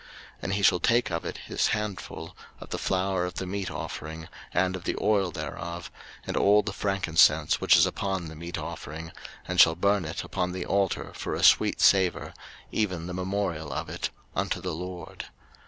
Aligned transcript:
03:006:015 0.01 0.09
And 0.41 0.53
he 0.53 0.61
shall 0.63 0.79
take 0.79 1.11
of 1.11 1.25
it 1.25 1.37
his 1.45 1.67
handful, 1.67 2.35
of 2.59 2.71
the 2.71 2.79
flour 2.79 3.23
of 3.23 3.35
the 3.35 3.45
meat 3.45 3.69
offering, 3.69 4.27
and 4.51 4.75
of 4.75 4.85
the 4.85 4.95
oil 4.99 5.29
thereof, 5.29 5.91
and 6.25 6.35
all 6.35 6.63
the 6.63 6.73
frankincense 6.73 7.61
which 7.61 7.77
is 7.77 7.85
upon 7.85 8.25
the 8.27 8.35
meat 8.35 8.57
offering, 8.57 9.11
and 9.47 9.61
shall 9.61 9.75
burn 9.75 10.05
it 10.05 10.23
upon 10.23 10.53
the 10.53 10.65
altar 10.65 11.11
for 11.13 11.35
a 11.35 11.43
sweet 11.43 11.79
savour, 11.79 12.33
even 12.71 13.05
the 13.05 13.13
memorial 13.13 13.71
of 13.71 13.89
it, 13.89 14.09
unto 14.35 14.59
the 14.59 14.73
LORD. 14.73 15.25